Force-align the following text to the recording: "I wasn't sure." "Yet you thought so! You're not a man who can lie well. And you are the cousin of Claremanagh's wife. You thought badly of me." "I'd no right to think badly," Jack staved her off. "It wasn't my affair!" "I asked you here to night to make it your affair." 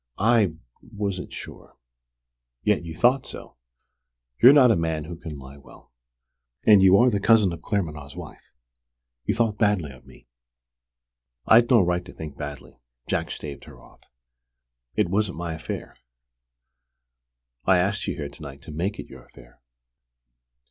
"I 0.17 0.55
wasn't 0.81 1.31
sure." 1.31 1.77
"Yet 2.63 2.83
you 2.83 2.95
thought 2.95 3.27
so! 3.27 3.57
You're 4.41 4.51
not 4.51 4.71
a 4.71 4.75
man 4.75 5.03
who 5.03 5.15
can 5.15 5.37
lie 5.37 5.57
well. 5.57 5.91
And 6.63 6.81
you 6.81 6.97
are 6.97 7.11
the 7.11 7.19
cousin 7.19 7.53
of 7.53 7.61
Claremanagh's 7.61 8.15
wife. 8.15 8.51
You 9.25 9.35
thought 9.35 9.59
badly 9.59 9.91
of 9.91 10.07
me." 10.07 10.25
"I'd 11.45 11.69
no 11.69 11.83
right 11.83 12.03
to 12.03 12.13
think 12.13 12.35
badly," 12.35 12.79
Jack 13.05 13.29
staved 13.29 13.65
her 13.65 13.79
off. 13.79 14.01
"It 14.95 15.07
wasn't 15.07 15.37
my 15.37 15.53
affair!" 15.53 15.95
"I 17.65 17.77
asked 17.77 18.07
you 18.07 18.15
here 18.15 18.29
to 18.29 18.41
night 18.41 18.63
to 18.63 18.71
make 18.71 18.97
it 18.97 19.05
your 19.05 19.25
affair." 19.27 19.61